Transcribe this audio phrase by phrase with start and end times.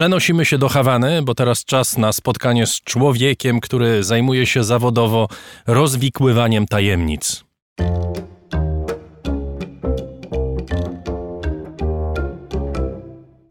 [0.00, 5.28] Przenosimy się do Hawany, bo teraz czas na spotkanie z człowiekiem, który zajmuje się zawodowo
[5.66, 7.44] rozwikływaniem tajemnic.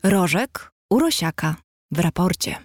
[0.03, 1.55] Rożek Urosiaka
[1.91, 2.55] w raporcie.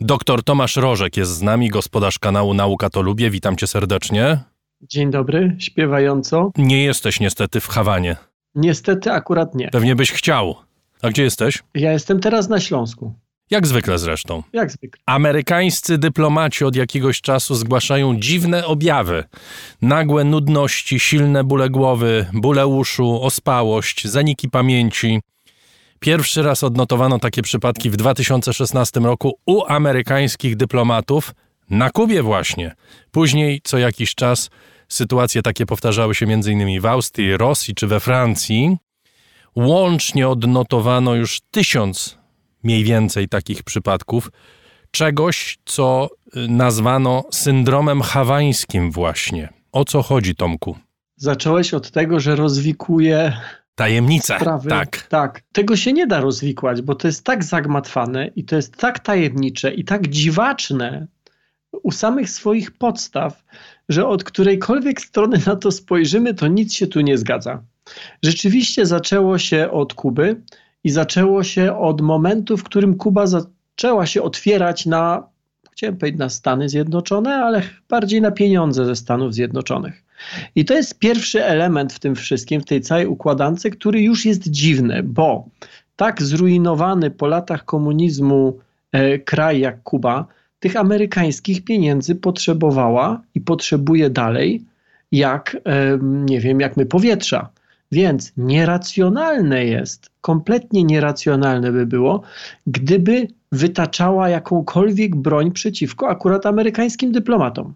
[0.00, 3.30] Doktor Tomasz Rożek jest z nami, gospodarz kanału Nauka to Lubię.
[3.30, 4.38] Witam cię serdecznie.
[4.80, 6.50] Dzień dobry, śpiewająco.
[6.58, 8.16] Nie jesteś niestety w Hawanie.
[8.54, 9.68] Niestety akurat nie.
[9.68, 10.54] Pewnie byś chciał.
[11.02, 11.62] A gdzie jesteś?
[11.74, 13.14] Ja jestem teraz na Śląsku.
[13.50, 14.42] Jak zwykle zresztą.
[14.52, 15.02] Jak zwykle.
[15.06, 19.24] Amerykańscy dyplomaci od jakiegoś czasu zgłaszają dziwne objawy.
[19.82, 25.20] Nagłe nudności, silne bóle głowy, bóle uszu, ospałość, zaniki pamięci.
[26.00, 31.34] Pierwszy raz odnotowano takie przypadki w 2016 roku u amerykańskich dyplomatów
[31.70, 32.74] na Kubie właśnie.
[33.10, 34.50] Później co jakiś czas
[34.88, 36.80] sytuacje takie powtarzały się m.in.
[36.80, 38.76] w Austrii, Rosji czy we Francji.
[39.56, 42.18] Łącznie odnotowano już tysiąc
[42.62, 44.30] mniej więcej takich przypadków
[44.90, 49.48] czegoś, co y, nazwano syndromem hawańskim właśnie.
[49.72, 50.78] O co chodzi, Tomku?
[51.16, 53.36] Zacząłeś od tego, że rozwikuje
[53.74, 54.70] Tajemnice, sprawy.
[54.70, 55.06] tak.
[55.06, 55.42] Tak.
[55.52, 59.74] Tego się nie da rozwikłać, bo to jest tak zagmatwane i to jest tak tajemnicze
[59.74, 61.06] i tak dziwaczne
[61.82, 63.44] u samych swoich podstaw,
[63.88, 67.62] że od którejkolwiek strony na to spojrzymy, to nic się tu nie zgadza.
[68.22, 70.40] Rzeczywiście zaczęło się od Kuby
[70.84, 75.28] i zaczęło się od momentu, w którym Kuba zaczęła się otwierać na,
[75.72, 80.04] chciałem powiedzieć na Stany Zjednoczone, ale bardziej na pieniądze ze Stanów Zjednoczonych.
[80.54, 84.50] I to jest pierwszy element w tym wszystkim, w tej całej układance, który już jest
[84.50, 85.48] dziwny, bo
[85.96, 88.58] tak zrujnowany po latach komunizmu
[88.92, 90.26] e, kraj jak Kuba,
[90.64, 94.64] tych amerykańskich pieniędzy potrzebowała i potrzebuje dalej,
[95.12, 95.56] jak,
[96.02, 97.48] nie wiem, jak my powietrza.
[97.92, 102.22] Więc nieracjonalne jest, kompletnie nieracjonalne by było,
[102.66, 107.74] gdyby wytaczała jakąkolwiek broń przeciwko akurat amerykańskim dyplomatom.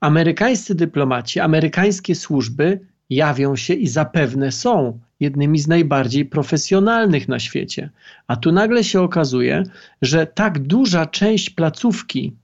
[0.00, 2.80] Amerykańscy dyplomaci, amerykańskie służby
[3.10, 7.90] jawią się i zapewne są jednymi z najbardziej profesjonalnych na świecie.
[8.26, 9.62] A tu nagle się okazuje,
[10.02, 12.36] że tak duża część placówki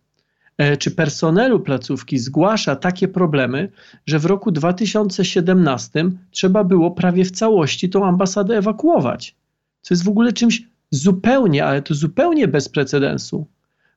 [0.59, 3.69] e, czy personelu placówki zgłasza takie problemy,
[4.07, 9.35] że w roku 2017 trzeba było prawie w całości tą ambasadę ewakuować.
[9.83, 13.47] Co jest w ogóle czymś zupełnie, ale to zupełnie bez precedensu,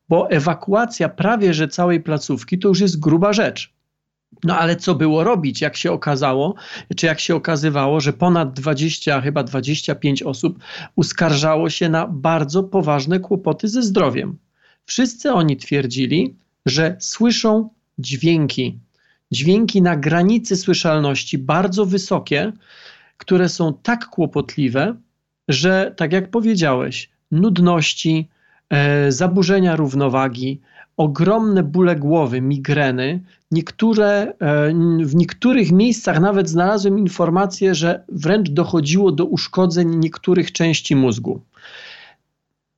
[0.10, 3.74] bo ewakuacja prawie że całej placówki to już jest gruba rzecz.
[4.44, 6.56] No ale co było robić, jak się okazało,
[6.96, 10.60] czy jak się okazywało, że ponad 20, chyba 25 osób
[10.96, 14.38] uskarżało się na bardzo poważne kłopoty ze zdrowiem.
[14.86, 16.36] Wszyscy oni twierdzili,
[16.66, 18.80] że słyszą dźwięki,
[19.32, 22.52] dźwięki na granicy słyszalności, bardzo wysokie,
[23.18, 24.96] które są tak kłopotliwe,
[25.48, 28.30] że tak jak powiedziałeś, nudności,
[28.70, 30.62] e, zaburzenia równowagi,
[30.98, 33.24] ogromne bóle głowy, migreny.
[33.52, 34.74] Niektóre, e,
[35.04, 41.42] w niektórych miejscach nawet znalazłem informację, że wręcz dochodziło do uszkodzeń niektórych części mózgu.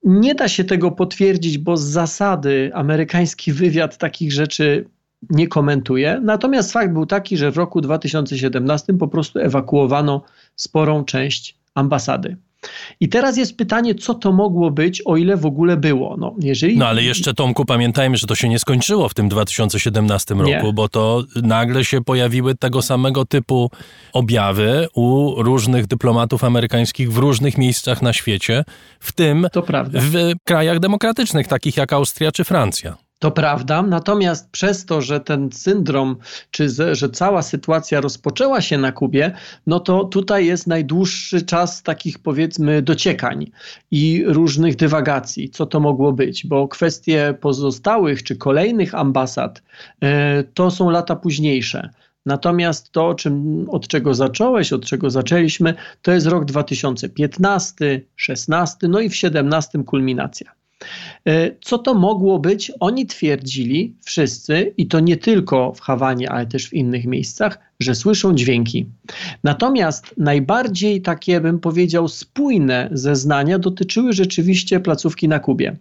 [0.04, 4.86] Nie da się tego potwierdzić, bo z zasady amerykański wywiad takich rzeczy
[5.30, 6.20] nie komentuje.
[6.24, 10.24] Natomiast fakt był taki, że w roku 2017 po prostu ewakuowano
[10.56, 12.38] sporą część ambasady.
[13.00, 16.18] I teraz jest pytanie, co to mogło być, o ile w ogóle było.
[16.18, 16.78] No, jeżeli...
[16.78, 20.56] no ale jeszcze Tomku, pamiętajmy, że to się nie skończyło w tym 2017 Nie.
[20.56, 23.72] roku, bo to nagle się pojawiły tego samego typu
[24.14, 28.64] objawy u różnych dyplomatów amerykańskich w różnych miejscach na świecie,
[29.00, 29.48] w tym
[29.94, 33.05] w krajach demokratycznych, takich jak Austria czy Francja.
[33.26, 36.16] To prawda, natomiast przez to, że ten syndrom,
[36.52, 39.32] czy że cała sytuacja rozpoczęła się na Kubie,
[39.68, 43.52] no to tutaj jest najdłuższy czas takich powiedzmy dociekań
[43.92, 49.64] i różnych dywagacji, co to mogło być, bo kwestie pozostałych czy kolejnych ambasad
[50.02, 51.90] e, to są lata późniejsze.
[52.26, 59.00] Natomiast to, czym, od czego zacząłeś, od czego zaczęliśmy, to jest rok 2015, 16, no
[59.00, 60.55] i w 17 kulminacja.
[61.28, 62.72] E, Co to mogło być?
[62.80, 67.96] Oni twierdzili wszyscy, i to nie tylko w Hawanie, ale też w innych miejscach, że
[67.96, 68.86] słyszą dźwięki.
[69.44, 75.76] Natomiast najbardziej takie, bym powiedział, spójne zeznania dotyczyły rzeczywiście placówki na Kubie.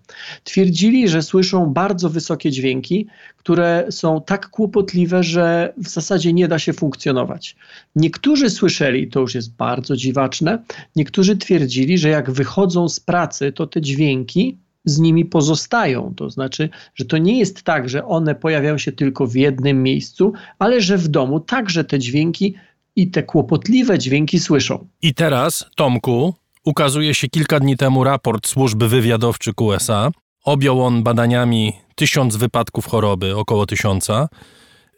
[0.45, 3.07] Twierdzili, że słyszą bardzo wysokie dźwięki,
[3.37, 7.57] które są tak kłopotliwe, że w zasadzie nie da się funkcjonować.
[7.97, 10.63] Niektórzy słyszeli, to już jest bardzo dziwaczne,
[10.97, 16.15] niektórzy twierdzili, że jak wychodzą z pracy, to te dźwięki z nimi pozostają.
[16.17, 20.33] To znaczy, że to nie jest tak, że one pojawiają się tylko w jednym miejscu,
[20.59, 22.55] ale że w domu także te dźwięki
[22.97, 24.87] i te kłopotliwe dźwięki słyszą.
[25.03, 26.35] I teraz, Tomku,
[26.65, 30.11] ukazuje się kilka dni temu raport służby wywiadowczych USA.
[30.45, 34.29] Objął on badaniami tysiąc wypadków choroby, około tysiąca,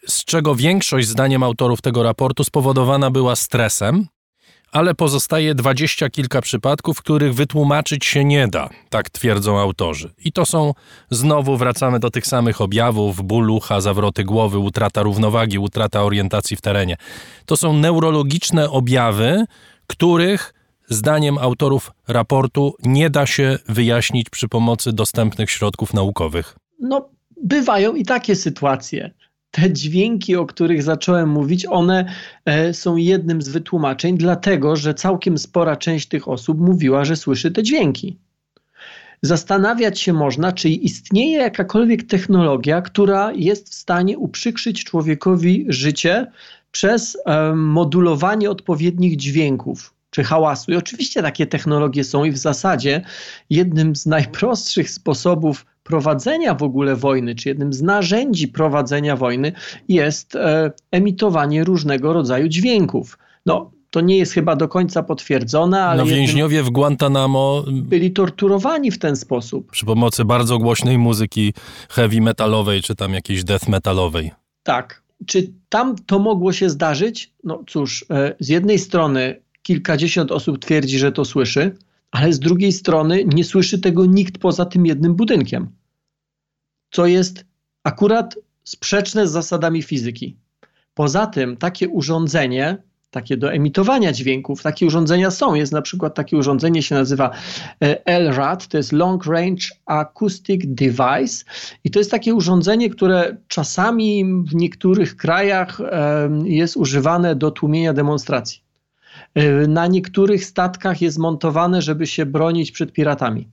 [0.08, 4.06] z czego większość, zdaniem autorów tego raportu, spowodowana była stresem,
[4.76, 10.10] ale pozostaje dwadzieścia kilka przypadków, których wytłumaczyć się nie da, tak twierdzą autorzy.
[10.18, 10.72] I to są,
[11.10, 16.60] znowu wracamy do tych samych objawów, ból ucha, zawroty głowy, utrata równowagi, utrata orientacji w
[16.60, 16.96] terenie.
[17.46, 19.44] To są neurologiczne objawy,
[19.86, 20.54] których
[20.88, 26.56] zdaniem autorów raportu nie da się wyjaśnić przy pomocy dostępnych środków naukowych.
[26.80, 27.08] No,
[27.42, 29.10] bywają i takie sytuacje
[29.56, 32.04] te dźwięki, o których zacząłem mówić, one
[32.44, 37.50] e, są jednym z wytłumaczeń, dlatego że całkiem spora część tych osób mówiła, że słyszy
[37.50, 38.18] te dźwięki.
[39.22, 46.26] Zastanawiać się można, czy istnieje jakakolwiek technologia, która jest w stanie uprzykrzyć człowiekowi życie
[46.72, 50.72] przez e, modulowanie odpowiednich dźwięków czy hałasu.
[50.72, 53.02] I oczywiście takie technologie są i w zasadzie
[53.50, 59.52] jednym z najprostszych sposobów prowadzenia w ogóle wojny, czy jednym z narzędzi prowadzenia wojny
[59.88, 63.18] jest e, emitowanie różnego rodzaju dźwięków.
[63.46, 66.02] No, to nie jest chyba do końca potwierdzone, ale.
[66.02, 69.70] No, więźniowie w Guantanamo byli torturowani w ten sposób.
[69.70, 71.54] Przy pomocy bardzo głośnej muzyki
[71.90, 74.30] heavy metalowej, czy tam jakiejś death metalowej.
[74.62, 75.02] Tak.
[75.26, 77.32] Czy tam to mogło się zdarzyć?
[77.44, 81.76] No cóż, e, z jednej strony kilkadziesiąt osób twierdzi, że to słyszy,
[82.10, 85.68] ale z drugiej strony nie słyszy tego nikt poza tym jednym budynkiem,
[86.90, 87.44] co jest
[87.84, 90.36] akurat sprzeczne z zasadami fizyki.
[90.94, 95.54] Poza tym takie urządzenie, takie do emitowania dźwięków, takie urządzenia są.
[95.54, 97.30] Jest na przykład takie urządzenie, się nazywa
[97.80, 101.44] e, LRAD, to jest Long Range Acoustic Device
[101.84, 105.80] i to jest takie urządzenie, które czasami w niektórych krajach
[106.44, 108.65] jest używane do tłumienia demonstracji.
[109.34, 113.48] E, na niektórych statkach jest montowane, żeby się bronić przed piratami.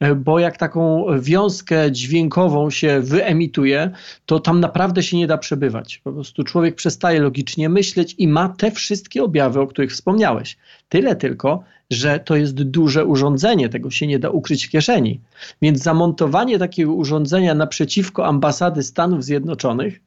[0.00, 3.90] E, bo jak taką wiązkę dźwiękową się wyemituje,
[4.26, 6.00] to tam naprawdę się nie da przebywać.
[6.04, 10.56] Po prostu człowiek przestaje logicznie myśleć i ma te wszystkie objawy, o których wspomniałeś.
[10.88, 15.20] Tyle tylko, że to jest duże urządzenie, tego się nie da ukryć w kieszeni.
[15.62, 20.00] Więc zamontowanie takiego urządzenia naprzeciwko ambasady Stanów Zjednoczonych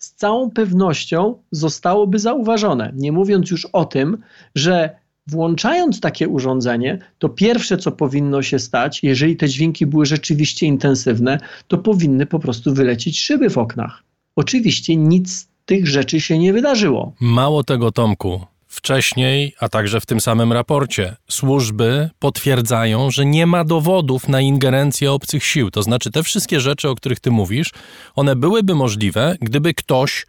[0.00, 2.92] z całą pewnością zostałoby zauważone.
[2.96, 4.18] Nie mówiąc już o tym,
[4.54, 10.66] że włączając takie urządzenie, to pierwsze, co powinno się stać, jeżeli te dźwięki były rzeczywiście
[10.66, 11.38] intensywne,
[11.68, 14.02] to powinny po prostu wylecieć szyby w oknach.
[14.36, 17.12] Oczywiście nic z tych rzeczy się nie wydarzyło.
[17.20, 18.40] Mało tego, Tomku.
[18.70, 25.12] Wcześniej, a także w tym samym raporcie, służby potwierdzają, że nie ma dowodów na ingerencję
[25.12, 25.70] obcych sił.
[25.70, 27.70] To znaczy, te wszystkie rzeczy, o których ty mówisz,
[28.14, 30.26] one byłyby możliwe, gdyby ktoś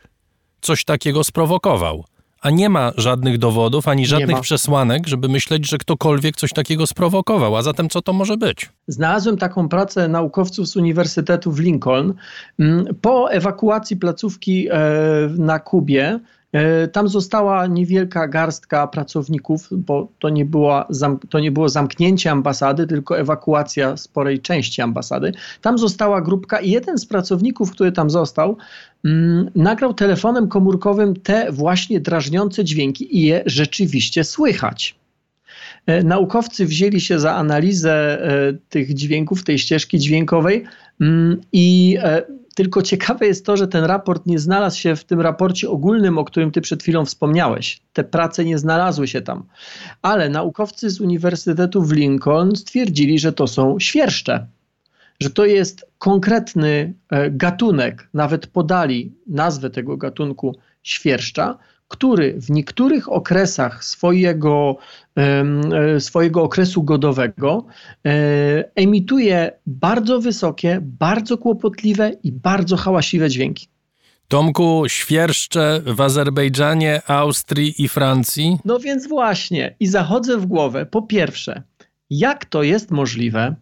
[0.61, 2.05] coś takiego sprowokował.
[2.41, 7.55] A nie ma żadnych dowodów ani żadnych przesłanek, żeby myśleć, że ktokolwiek coś takiego sprowokował.
[7.55, 8.69] A zatem co to może być?
[8.87, 12.13] Znalazłem taką pracę naukowców z Uniwersytetu w Lincoln.
[12.59, 14.79] Mm, po ewakuacji placówki e,
[15.37, 16.19] na Kubie
[16.91, 20.85] tam została niewielka garstka pracowników, bo to nie, było,
[21.29, 25.31] to nie było zamknięcie ambasady, tylko ewakuacja sporej części ambasady.
[25.61, 28.57] Tam została grupka i jeden z pracowników, który tam został,
[29.05, 34.95] mm, nagrał telefonem komórkowym te właśnie drażniące dźwięki i je rzeczywiście słychać.
[35.85, 40.63] E, naukowcy wzięli się za analizę e, tych dźwięków, tej ścieżki dźwiękowej
[41.01, 41.97] mm, i
[42.55, 46.25] tylko ciekawe jest to, że ten raport nie znalazł się w tym raporcie ogólnym, o
[46.25, 47.81] którym ty przed chwilą wspomniałeś.
[47.93, 49.43] Te prace nie znalazły się tam.
[50.01, 54.47] Ale naukowcy z Uniwersytetu w Lincoln stwierdzili, że to są świerszcze.
[55.19, 61.57] Że to jest konkretny e, gatunek, nawet podali nazwę tego gatunku świerszcza,
[61.91, 64.77] który w niektórych okresach swojego,
[65.17, 67.65] e, swojego okresu godowego
[68.05, 68.11] e,
[68.75, 73.67] emituje bardzo wysokie, bardzo kłopotliwe i bardzo hałaśliwe dźwięki.
[74.27, 78.57] Tomku, świerszcze w Azerbejdżanie, Austrii i Francji?
[78.65, 80.85] No więc właśnie, i zachodzę w głowę.
[80.85, 81.63] Po pierwsze,
[82.09, 83.55] jak to jest możliwe,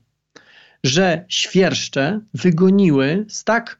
[0.83, 3.79] że świerszcze wygoniły z tak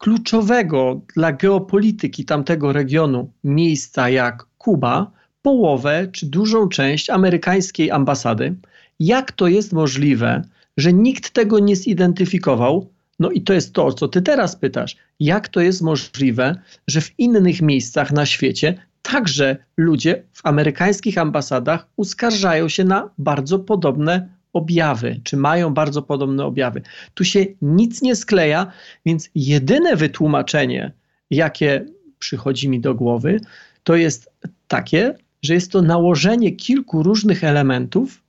[0.00, 5.10] kluczowego dla geopolityki tamtego regionu miejsca jak Kuba
[5.42, 8.54] połowę czy dużą część amerykańskiej ambasady.
[9.00, 10.42] Jak to jest możliwe,
[10.76, 12.88] że nikt tego nie zidentyfikował?
[13.18, 14.96] No i to jest to, o co ty teraz pytasz.
[15.20, 21.86] Jak to jest możliwe, że w innych miejscach na świecie także ludzie w amerykańskich ambasadach
[21.96, 26.82] uskarżają się na bardzo podobne objawy, czy mają bardzo podobne objawy.
[27.14, 28.72] Tu się nic nie skleja,
[29.06, 30.92] więc jedyne wytłumaczenie,
[31.30, 31.86] jakie
[32.18, 33.40] przychodzi mi do głowy,
[33.84, 34.30] to jest
[34.68, 38.22] takie, że jest to nałożenie kilku różnych elementów,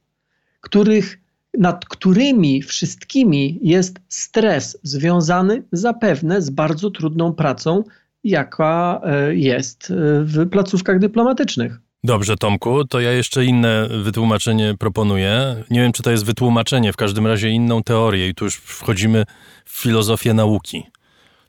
[0.62, 1.20] których,
[1.58, 7.84] nad którymi wszystkimi jest stres związany zapewne z bardzo trudną pracą,
[8.24, 11.80] jaka e, jest e, w placówkach dyplomatycznych.
[12.04, 15.64] Dobrze, Tomku, to ja jeszcze inne wytłumaczenie proponuję.
[15.70, 19.26] Nie wiem, czy to jest wytłumaczenie, w każdym razie inną teorię, i tu już wchodzimy
[19.66, 20.84] w filozofię nauki.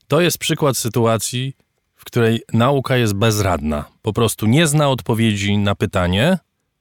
[0.08, 1.56] To jest przykład sytuacji,
[1.94, 3.84] w której nauka jest bezradna.
[4.02, 6.38] Po prostu nie zna odpowiedzi na pytanie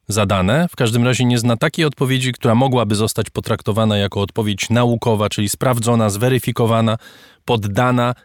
[0.08, 5.30] zadane, w każdym razie nie zna takiej odpowiedzi, która mogłaby zostać potraktowana jako odpowiedź naukowa,
[5.30, 6.98] czyli sprawdzona, zweryfikowana,
[7.46, 8.16] poddana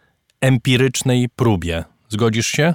[0.40, 1.84] empirycznej próbie.
[2.08, 2.74] Zgodzisz się?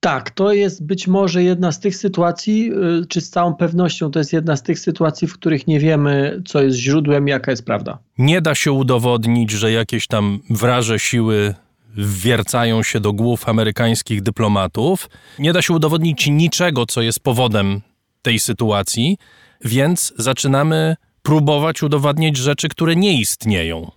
[0.00, 4.18] Tak, to jest być może jedna z tych sytuacji, y, czy z całą pewnością to
[4.18, 7.98] jest jedna z tych sytuacji, w których nie wiemy, co jest źródłem, jaka jest prawda.
[8.18, 11.54] Nie da się udowodnić, że jakieś tam wraże siły
[11.96, 15.10] wwiercają się do głów amerykańskich dyplomatów.
[15.38, 17.80] Nie da się udowodnić niczego, co jest powodem
[18.22, 19.18] tej sytuacji,
[19.64, 23.90] więc zaczynamy próbować udowadniać rzeczy, które nie istnieją.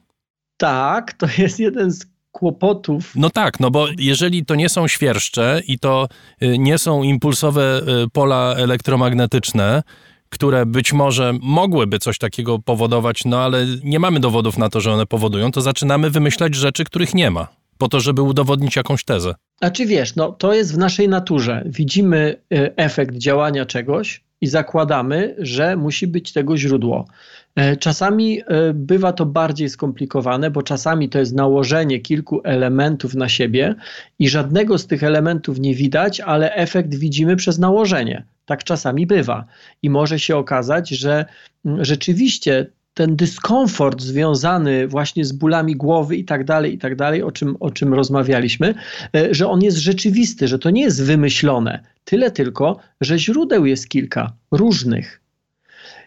[0.57, 3.13] Tak, to jest jeden z kłopotów.
[3.15, 6.07] No tak, no bo jeżeli to nie są świerszcze i to
[6.43, 9.83] y, nie są impulsowe y, pola elektromagnetyczne,
[10.29, 14.91] które być może mogłyby coś takiego powodować, no ale nie mamy dowodów na to, że
[14.91, 17.47] one powodują, to zaczynamy wymyślać rzeczy, których nie ma,
[17.77, 19.35] po to, żeby udowodnić jakąś tezę.
[19.61, 21.63] A czy wiesz, no to jest w naszej naturze.
[21.65, 27.05] Widzimy y, efekt działania czegoś i zakładamy, że musi być tego źródło.
[27.55, 33.29] E, czasami e, bywa to bardziej skomplikowane, bo czasami to jest nałożenie kilku elementów na
[33.29, 33.75] siebie
[34.19, 38.25] i żadnego z tych elementów nie widać, ale efekt widzimy przez nałożenie.
[38.45, 39.45] Tak czasami bywa.
[39.81, 41.25] I może się okazać, że
[41.65, 47.31] rzeczywiście ten dyskomfort związany właśnie z bólami głowy i tak dalej, i tak dalej, o
[47.31, 48.73] czym, o czym rozmawialiśmy,
[49.15, 51.83] e, że on jest rzeczywisty, że to nie jest wymyślone.
[52.03, 55.21] Tyle tylko, że źródeł jest kilka różnych.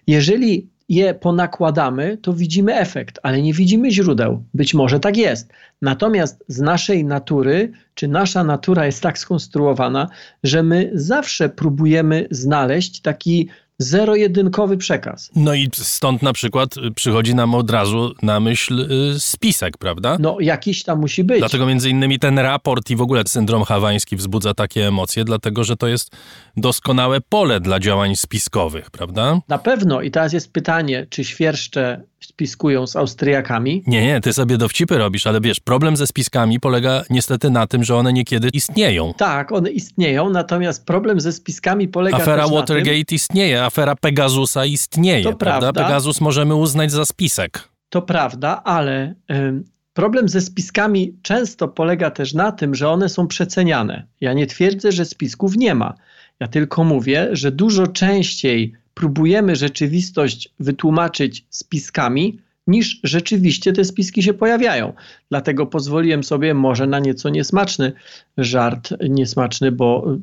[0.06, 4.44] Jeżeli je ponakładamy, to widzimy efekt, ale nie widzimy źródeł.
[4.54, 5.52] Być może tak jest.
[5.82, 10.08] Natomiast z naszej natury, czy nasza natura jest tak skonstruowana,
[10.42, 15.30] że my zawsze próbujemy znaleźć taki zero-jedynkowy przekaz.
[15.36, 18.80] No i stąd na przykład y, przychodzi nam od razu na myśl
[19.14, 20.16] y, spisek, prawda?
[20.20, 21.38] No jakiś tam musi być.
[21.38, 25.76] Dlatego między innymi ten raport i w ogóle syndrom hawański wzbudza takie emocje, dlatego że
[25.76, 26.10] to jest
[26.56, 29.40] doskonałe pole dla działań spiskowych, prawda?
[29.48, 33.82] Na pewno i teraz jest pytanie, czy świerszcze spiskują z Austriakami.
[33.86, 37.84] Nie, nie, ty sobie dowcipy robisz, ale wiesz, problem ze spiskami polega niestety na tym,
[37.84, 39.14] że one niekiedy istnieją.
[39.16, 44.64] Tak, one istnieją, natomiast problem ze spiskami polega Afera Watergate na tym, istnieje, afera Pegasusa
[44.64, 45.60] istnieje, To prawda?
[45.60, 45.84] prawda.
[45.84, 47.68] Pegasus możemy uznać za spisek.
[47.88, 53.26] To prawda, ale ym, problem ze spiskami często polega też na tym, że one są
[53.26, 54.06] przeceniane.
[54.20, 55.94] Ja nie twierdzę, że spisków nie ma.
[56.40, 64.34] Ja tylko mówię, że dużo częściej próbujemy rzeczywistość wytłumaczyć spiskami, niż rzeczywiście te spiski się
[64.34, 64.92] pojawiają.
[65.30, 67.92] Dlatego pozwoliłem sobie może na nieco niesmaczny
[68.38, 70.16] żart, niesmaczny, bo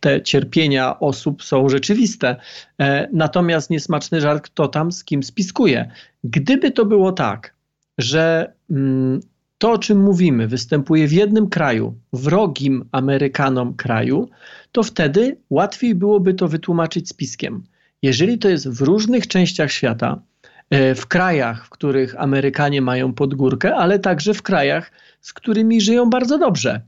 [0.00, 2.36] te cierpienia osób są rzeczywiste.
[2.80, 5.90] E, Natomiast niesmaczny żart, kto tam z kim spiskuje.
[6.24, 7.54] Gdyby to było tak,
[7.98, 9.20] że mm,
[9.58, 14.28] to, o czym mówimy, występuje w jednym kraju, wrogim Amerykanom kraju,
[14.72, 17.62] to wtedy łatwiej byłoby to wytłumaczyć spiskiem.
[18.02, 20.22] Jeżeli to jest w różnych częściach świata,
[20.70, 24.90] e, w krajach, w których Amerykanie mają podgórkę, ale także w krajach,
[25.20, 26.80] z którymi żyją bardzo dobrze.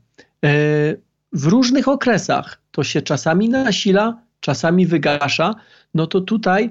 [0.44, 0.48] E,
[1.32, 5.54] W różnych okresach to się czasami nasila, czasami wygasza,
[5.94, 6.70] no to tutaj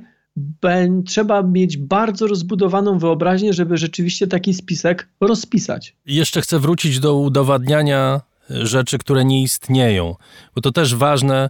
[1.06, 5.96] trzeba mieć bardzo rozbudowaną wyobraźnię, żeby rzeczywiście taki spisek rozpisać.
[6.06, 10.16] Jeszcze chcę wrócić do udowadniania rzeczy, które nie istnieją,
[10.56, 11.50] bo to też ważne,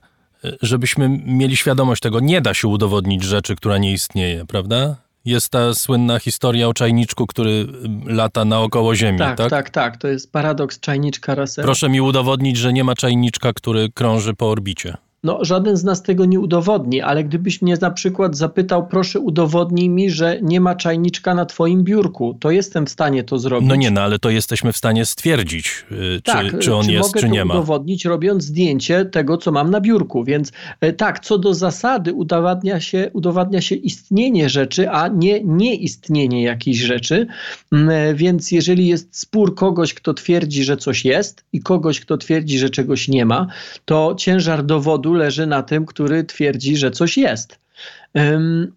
[0.62, 2.20] żebyśmy mieli świadomość tego.
[2.20, 4.96] Nie da się udowodnić rzeczy, która nie istnieje, prawda?
[5.26, 7.68] Jest ta słynna historia o czajniczku, który
[8.06, 9.50] lata naokoło Ziemi, Tak, tak?
[9.50, 9.98] tak, tak.
[9.98, 11.66] To jest paradoks czajniczka Russella.
[11.66, 14.98] Proszę mi udowodnić, że nie ma czajniczka, który krąży po orbicie.
[15.24, 19.90] No, żaden z nas tego nie udowodni, ale gdybyś mnie na przykład zapytał, proszę udowodnij
[19.90, 23.70] mi, że nie ma czajniczka na twoim biurku, to jestem w stanie to zrobić.
[23.70, 27.10] No nie, no ale to jesteśmy w stanie stwierdzić, y, Tak, czy, czy on jest,
[27.10, 27.54] mogę czy nie ma.
[27.54, 30.24] udowodnić, robiąc zdjęcie tego, co mam na biurku.
[30.24, 30.52] Więc
[30.82, 36.78] e, tak, co do zasady udowadnia się, udowadnia się istnienie rzeczy, a nie nieistnienie jakiejś
[36.78, 37.28] rzeczy.
[37.72, 42.18] Mm, e, Więc jeżeli jest spór kogoś, kto twierdzi, że coś jest i kogoś, kto
[42.18, 43.48] twierdzi, że czegoś nie ma,
[43.86, 47.60] to ciężar dowodu leży na tym, który twierdzi, że coś jest.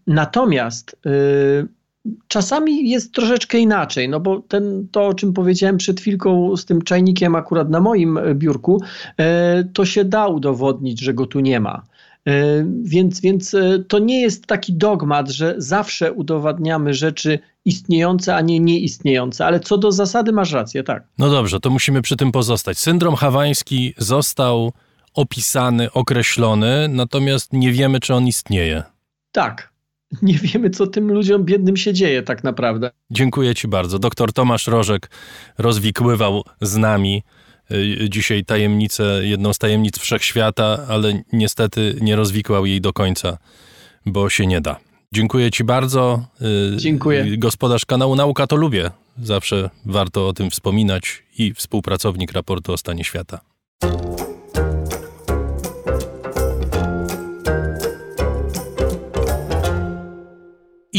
[0.06, 1.66] Natomiast y,
[2.28, 6.82] czasami jest troszeczkę inaczej, no bo ten, to, o czym powiedziałem przed chwilką z tym
[6.82, 8.82] czajnikiem akurat na moim biurku,
[9.72, 11.82] to się da udowodnić, że go tu nie ma.
[12.26, 13.56] E, więc, więc
[13.88, 19.78] to nie jest taki dogmat, że zawsze udowadniamy rzeczy istniejące, a nie nieistniejące, ale co
[19.78, 21.02] do zasady masz rację, tak.
[21.18, 22.78] No dobrze, to musimy przy tym pozostać.
[22.78, 24.72] Syndrom hawański został
[25.14, 28.82] opisany, określony, natomiast nie wiemy, czy on istnieje.
[29.32, 29.74] Tak.
[30.22, 32.90] Nie wiemy, co tym ludziom biednym się dzieje, tak naprawdę.
[33.10, 33.98] Dziękuję Ci bardzo.
[33.98, 35.10] Doktor Tomasz Rożek
[35.58, 37.22] rozwikływał z nami
[37.70, 43.38] Y, dzisiaj tajemnicę, jedną z tajemnic wszechświata, ale niestety nie rozwikłał jej do końca,
[44.06, 44.76] bo się nie da.
[45.12, 46.24] Dziękuję Ci bardzo.
[46.74, 47.38] Y, Dziękuję.
[47.38, 48.90] Gospodarz kanału Nauka to lubię.
[49.22, 53.40] Zawsze warto o tym wspominać i współpracownik raportu o stanie świata.